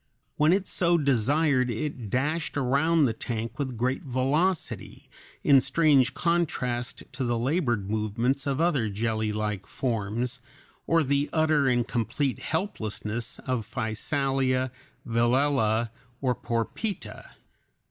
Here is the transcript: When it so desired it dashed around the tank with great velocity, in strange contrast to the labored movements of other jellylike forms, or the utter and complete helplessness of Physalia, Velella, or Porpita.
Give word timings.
When 0.35 0.51
it 0.51 0.67
so 0.67 0.97
desired 0.97 1.69
it 1.69 2.09
dashed 2.09 2.57
around 2.57 3.05
the 3.05 3.13
tank 3.13 3.59
with 3.59 3.77
great 3.77 4.01
velocity, 4.01 5.07
in 5.43 5.61
strange 5.61 6.15
contrast 6.15 7.03
to 7.11 7.23
the 7.23 7.37
labored 7.37 7.87
movements 7.87 8.47
of 8.47 8.59
other 8.59 8.89
jellylike 8.89 9.67
forms, 9.67 10.41
or 10.87 11.03
the 11.03 11.29
utter 11.31 11.67
and 11.67 11.87
complete 11.87 12.39
helplessness 12.39 13.37
of 13.45 13.63
Physalia, 13.63 14.71
Velella, 15.07 15.91
or 16.19 16.33
Porpita. 16.33 17.35